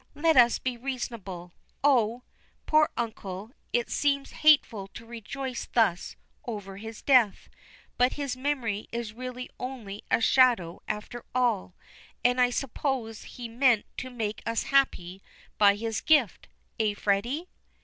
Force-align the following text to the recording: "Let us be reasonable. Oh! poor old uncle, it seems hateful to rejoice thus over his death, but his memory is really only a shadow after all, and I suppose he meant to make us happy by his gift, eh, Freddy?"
"Let 0.15 0.35
us 0.35 0.57
be 0.57 0.77
reasonable. 0.77 1.53
Oh! 1.83 2.23
poor 2.65 2.89
old 2.97 2.97
uncle, 2.97 3.51
it 3.71 3.91
seems 3.91 4.31
hateful 4.31 4.87
to 4.95 5.05
rejoice 5.05 5.67
thus 5.73 6.15
over 6.43 6.77
his 6.77 7.03
death, 7.03 7.49
but 7.99 8.13
his 8.13 8.35
memory 8.35 8.87
is 8.91 9.13
really 9.13 9.47
only 9.59 10.03
a 10.09 10.19
shadow 10.19 10.81
after 10.87 11.23
all, 11.35 11.75
and 12.25 12.41
I 12.41 12.49
suppose 12.49 13.25
he 13.25 13.47
meant 13.47 13.85
to 13.97 14.09
make 14.09 14.41
us 14.43 14.63
happy 14.73 15.21
by 15.59 15.75
his 15.75 16.01
gift, 16.01 16.47
eh, 16.79 16.95
Freddy?" 16.95 17.47